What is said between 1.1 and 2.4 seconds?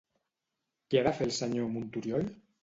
fer el senyor Montoriol?